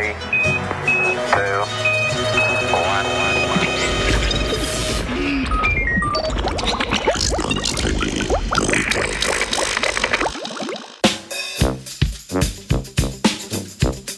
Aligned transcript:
three, 0.00 0.14
two, 1.32 1.60
one. 2.72 3.06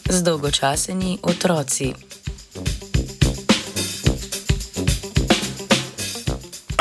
Zdolgočaseni 0.09 1.18
otroci. 1.23 2.12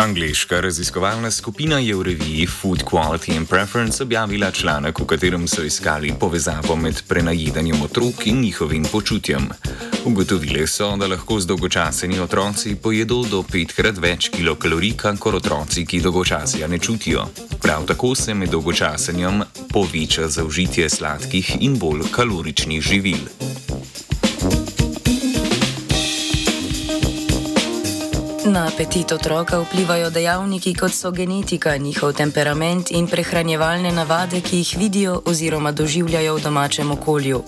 Angliška 0.01 0.61
raziskovalna 0.61 1.31
skupina 1.31 1.77
je 1.79 1.95
v 1.95 2.03
reviji 2.03 2.47
Food 2.47 2.83
Quality 2.83 3.37
and 3.37 3.47
Preference 3.49 4.03
objavila 4.03 4.51
članek, 4.51 4.99
v 4.99 5.05
katerem 5.05 5.47
so 5.47 5.63
iskali 5.63 6.13
povezavo 6.19 6.75
med 6.75 7.03
prenajedanjem 7.07 7.81
otrok 7.81 8.25
in 8.25 8.41
njihovim 8.41 8.83
počutjem. 8.91 9.49
Ugotovili 10.05 10.67
so, 10.67 10.97
da 10.97 11.07
lahko 11.07 11.39
zdolgočaseni 11.39 12.19
otroci 12.19 12.75
pojedo 12.75 13.21
do 13.29 13.43
petkrat 13.43 13.97
več 13.97 14.29
kilokalorij, 14.29 14.97
kot 15.19 15.33
otroci, 15.33 15.85
ki 15.85 16.01
dolgočasja 16.01 16.67
ne 16.67 16.79
čutijo. 16.79 17.27
Prav 17.61 17.85
tako 17.85 18.15
se 18.15 18.33
med 18.33 18.49
dolgočasenjem 18.49 19.43
poveča 19.69 20.27
zaužitje 20.27 20.89
sladkih 20.89 21.57
in 21.61 21.77
bolj 21.77 22.09
kaloričnih 22.11 22.81
živil. 22.81 23.60
Na 28.45 28.67
apetit 28.67 29.11
otroka 29.11 29.59
vplivajo 29.59 30.09
dejavniki 30.09 30.73
kot 30.73 30.93
so 30.93 31.11
genetika, 31.11 31.77
njihov 31.77 32.13
temperament 32.13 32.91
in 32.91 33.07
prehranjevalne 33.07 33.91
navade, 33.91 34.41
ki 34.41 34.57
jih 34.57 34.75
vidijo 34.79 35.21
oziroma 35.25 35.71
doživljajo 35.71 36.35
v 36.35 36.41
domačem 36.41 36.91
okolju. 36.91 37.43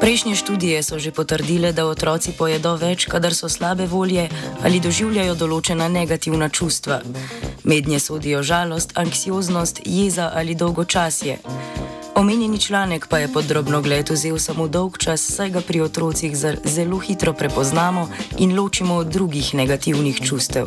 Prejšnje 0.00 0.34
študije 0.34 0.82
so 0.82 0.98
že 0.98 1.10
potrdile, 1.10 1.72
da 1.72 1.86
otroci 1.86 2.32
pojedo 2.32 2.74
več, 2.76 3.06
kadar 3.06 3.34
so 3.34 3.48
slabe 3.48 3.86
volje 3.86 4.28
ali 4.62 4.80
doživljajo 4.80 5.34
določena 5.34 5.88
negativna 5.88 6.48
čustva. 6.48 7.00
Mednje 7.64 8.00
sodijo 8.00 8.42
žalost, 8.42 8.98
anksioznost, 8.98 9.80
jeza 9.84 10.32
ali 10.34 10.54
dolgočasje. 10.54 11.38
Omenjeni 12.18 12.58
članek 12.58 13.06
pa 13.06 13.18
je 13.18 13.32
pod 13.32 13.44
drobno 13.44 13.82
gled 13.82 14.10
vzel 14.10 14.38
samo 14.38 14.68
dolg 14.68 14.98
čas, 14.98 15.22
saj 15.34 15.50
ga 15.50 15.60
pri 15.60 15.80
otrocih 15.80 16.32
zelo 16.64 16.98
hitro 16.98 17.32
prepoznamo 17.32 18.08
in 18.38 18.58
ločimo 18.60 18.94
od 18.94 19.06
drugih 19.06 19.54
negativnih 19.54 20.20
čustev. 20.26 20.66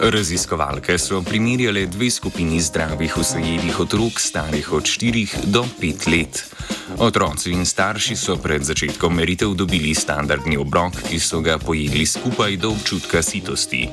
Raziskovalke 0.00 0.98
so 0.98 1.22
primerjale 1.22 1.86
dve 1.86 2.10
skupini 2.10 2.60
zdravih 2.60 3.18
usajedih 3.18 3.80
otrok 3.80 4.20
starih 4.20 4.72
od 4.72 4.82
4 4.82 5.28
do 5.44 5.64
5 5.80 6.10
let. 6.10 6.44
Otroci 6.98 7.50
in 7.50 7.66
starši 7.66 8.16
so 8.16 8.36
pred 8.36 8.62
začetkom 8.62 9.14
meritev 9.14 9.54
dobili 9.54 9.94
standardni 9.94 10.56
obrok, 10.56 11.02
ki 11.08 11.20
so 11.20 11.40
ga 11.40 11.58
pojedli 11.58 12.06
skupaj 12.06 12.56
do 12.56 12.70
občutka 12.70 13.22
sitosti. 13.22 13.88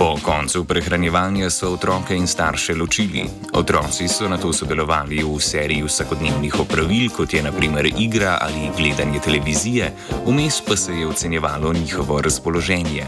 Po 0.00 0.16
koncu 0.22 0.64
prehranjevanja 0.64 1.50
so 1.50 1.74
otroke 1.76 2.16
in 2.16 2.26
starše 2.26 2.74
ločili. 2.74 3.24
Otroci 3.52 4.08
so 4.08 4.28
na 4.28 4.38
to 4.40 4.48
sodelovali 4.52 5.20
v 5.20 5.36
seriji 5.36 5.84
vsakodnevnih 5.84 6.56
opravil, 6.60 7.10
kot 7.12 7.34
je 7.34 7.42
naprimer 7.42 7.84
igra 7.98 8.38
ali 8.40 8.70
gledanje 8.76 9.20
televizije, 9.20 9.92
vmes 10.26 10.62
pa 10.64 10.76
se 10.76 10.96
je 10.96 11.06
ocenjevalo 11.06 11.72
njihovo 11.72 12.20
razpoloženje. 12.22 13.06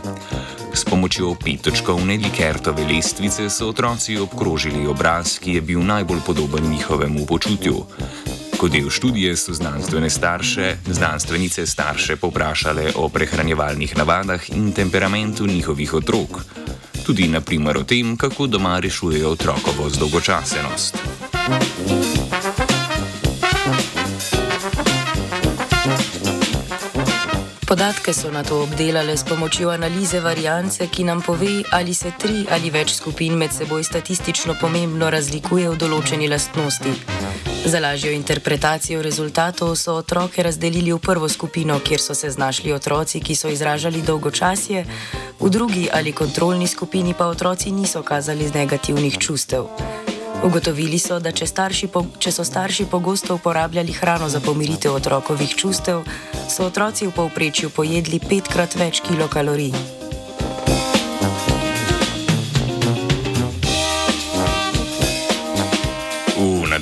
S 0.74 0.84
pomočjo 0.84 1.34
petočkovne 1.44 2.16
likertove 2.16 2.84
lestvice 2.84 3.48
so 3.50 3.68
otroci 3.68 4.18
obkrožili 4.18 4.86
obraz, 4.86 5.38
ki 5.38 5.52
je 5.52 5.60
bil 5.60 5.80
najbolj 5.80 6.20
podoben 6.26 6.70
njihovemu 6.70 7.26
počutju. 7.26 7.86
Kot 8.60 8.70
del 8.70 8.90
študije 8.90 9.36
so 9.36 9.52
znanstvene 9.52 10.10
starše, 10.10 10.76
znanstvenice 10.86 11.66
starše 11.66 12.16
poprašale 12.16 12.92
o 12.96 13.08
prehranjevalnih 13.08 13.96
navadah 13.96 14.50
in 14.50 14.72
temperamentu 14.72 15.46
njihovih 15.46 15.94
otrok 15.94 16.61
tudi 17.02 17.28
naprimer 17.28 17.76
o 17.76 17.84
tem, 17.84 18.16
kako 18.16 18.46
doma 18.46 18.78
rešujejo 18.78 19.30
otrokovo 19.30 19.90
zdolgočasenost. 19.90 20.98
Podatke 27.72 28.12
so 28.12 28.30
na 28.30 28.42
to 28.44 28.62
obdelale 28.62 29.16
s 29.16 29.24
pomočjo 29.24 29.70
analize 29.70 30.20
variance, 30.20 30.86
ki 30.86 31.04
nam 31.04 31.22
pove, 31.22 31.62
ali 31.70 31.94
se 31.94 32.12
tri 32.18 32.44
ali 32.50 32.70
več 32.70 32.92
skupin 32.94 33.32
med 33.40 33.52
seboj 33.52 33.84
statistično 33.84 34.58
pomembno 34.60 35.08
razlikuje 35.10 35.70
v 35.70 35.78
določeni 35.80 36.28
lastnosti. 36.28 36.92
Za 37.64 37.80
lažjo 37.80 38.12
interpretacijo 38.12 39.00
rezultatov 39.02 39.72
so 39.80 39.94
otroke 39.96 40.42
razdelili 40.42 40.92
v 40.92 40.98
prvo 41.00 41.28
skupino, 41.28 41.78
kjer 41.80 42.00
so 42.00 42.14
se 42.14 42.30
znašli 42.30 42.72
otroci, 42.76 43.20
ki 43.24 43.34
so 43.34 43.48
izražali 43.48 44.02
dolgočasje, 44.02 44.84
v 45.42 45.50
drugi 45.50 45.88
ali 45.92 46.12
kontrolni 46.12 46.66
skupini 46.66 47.14
pa 47.14 47.26
otroci 47.26 47.70
niso 47.70 48.02
kazali 48.02 48.50
negativnih 48.54 49.18
čustev. 49.18 49.66
Ugotovili 50.44 50.98
so, 50.98 51.18
da 51.20 51.32
če, 51.32 51.46
po, 51.92 52.06
če 52.18 52.32
so 52.32 52.44
starši 52.44 52.86
pogosto 52.90 53.34
uporabljali 53.34 53.92
hrano 53.92 54.28
za 54.28 54.40
pomiritev 54.40 54.94
otrokovih 54.94 55.54
čustev, 55.54 56.02
so 56.48 56.66
otroci 56.66 57.06
v 57.06 57.14
povprečju 57.14 57.70
pojedli 57.70 58.18
petkrat 58.18 58.74
več 58.74 59.02
kilokalorij. 59.02 60.02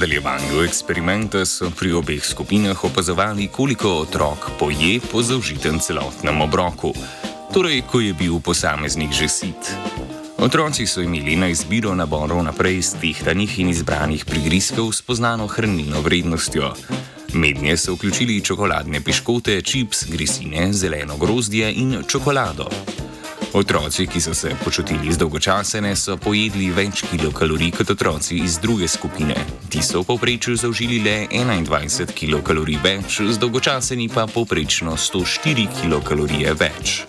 nadaljevanju 0.00 0.62
eksperimenta 0.64 1.42
so 1.44 1.66
pri 1.76 1.92
obeh 1.92 2.24
skupinah 2.24 2.84
opazovali, 2.84 3.48
koliko 3.52 3.88
otrok 4.00 4.50
poje 4.58 5.00
po 5.12 5.22
zaužitem 5.22 5.76
celotnem 5.78 6.40
obroku, 6.40 6.94
torej 7.52 7.82
ko 7.82 8.00
je 8.00 8.12
bil 8.14 8.40
posameznik 8.40 9.12
že 9.12 9.28
sit. 9.28 9.62
Otroci 10.38 10.86
so 10.86 11.02
imeli 11.02 11.36
na 11.36 11.48
izbiro 11.48 11.94
naborov 11.94 12.42
naprej 12.42 12.82
stihtanih 12.82 13.58
in 13.58 13.68
izbranih 13.68 14.24
prigrizkov 14.24 14.92
s 14.92 15.02
poznano 15.02 15.46
hranilno 15.46 16.00
vrednostjo. 16.00 16.72
Mednje 17.34 17.76
so 17.76 17.94
vključili 17.94 18.40
čokoladne 18.40 19.00
piškote, 19.00 19.62
čips, 19.62 20.06
grisine, 20.08 20.72
zeleno 20.72 21.16
grozdje 21.16 21.72
in 21.72 22.02
čokolado. 22.08 22.70
Otroci, 23.52 24.06
ki 24.06 24.20
so 24.20 24.34
se 24.34 24.54
počutili 24.64 25.12
zdolgočasene, 25.12 25.96
so 25.96 26.16
pojedli 26.16 26.70
več 26.70 27.02
kilokalorij 27.10 27.72
kot 27.76 27.90
otroci 27.90 28.38
iz 28.38 28.58
druge 28.62 28.88
skupine. 28.88 29.34
Ti 29.68 29.82
so 29.82 30.00
v 30.00 30.06
povprečju 30.06 30.56
zaužili 30.56 31.00
le 31.02 31.26
21 31.26 32.14
kilokalorij 32.14 32.78
več, 32.82 33.20
zdolgočaseni 33.26 34.08
pa 34.08 34.26
povprečno 34.30 34.94
104 34.96 35.66
kilokalorije 35.80 36.54
več. 36.54 37.02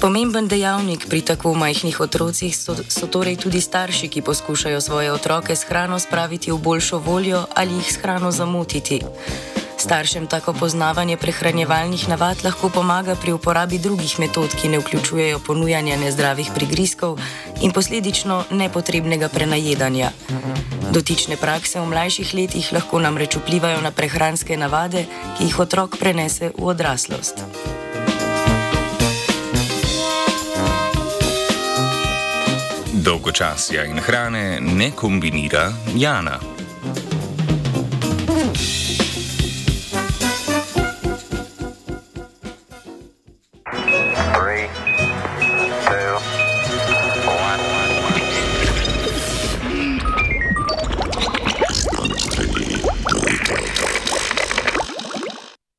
Pomemben 0.00 0.48
dejavnik 0.48 1.04
pri 1.12 1.20
tako 1.20 1.52
majhnih 1.54 2.00
otrocih 2.00 2.56
so, 2.56 2.72
so 2.88 3.04
torej 3.06 3.36
tudi 3.36 3.60
starši, 3.60 4.08
ki 4.08 4.22
poskušajo 4.24 4.80
svoje 4.80 5.12
otroke 5.12 5.52
s 5.56 5.68
hrano 5.68 5.98
spraviti 5.98 6.52
v 6.52 6.56
boljšo 6.58 6.98
voljo 6.98 7.44
ali 7.54 7.74
jih 7.74 7.92
s 7.92 8.00
hrano 8.00 8.32
zamotiti. 8.32 9.00
Staršem 9.76 10.26
tako 10.26 10.52
poznavanje 10.52 11.16
prehranjevalnih 11.16 12.08
navad 12.08 12.44
lahko 12.44 12.68
pomaga 12.68 13.14
pri 13.14 13.32
uporabi 13.32 13.78
drugih 13.78 14.20
metod, 14.20 14.48
ki 14.56 14.68
ne 14.68 14.78
vključujejo 14.78 15.38
ponujanja 15.38 15.96
nezdravih 15.96 16.50
prigrizkov 16.54 17.20
in 17.60 17.72
posledično 17.72 18.44
nepotrebnega 18.50 19.28
prenajedanja. 19.28 20.10
Dotične 20.90 21.38
prakse 21.38 21.78
v 21.78 21.86
mlajših 21.86 22.34
letih 22.34 22.72
lahko 22.74 22.98
namreč 22.98 23.38
vplivajo 23.38 23.78
na 23.78 23.94
prehranske 23.94 24.56
navade, 24.58 25.06
ki 25.38 25.46
jih 25.46 25.58
otrok 25.62 25.94
prenese 25.94 26.50
v 26.50 26.66
odraslost. 26.66 27.46
Dolgočasja 32.90 33.86
in 33.86 34.02
hrane 34.02 34.58
ne 34.60 34.90
kombinira 34.90 35.70
Jana. 35.94 36.59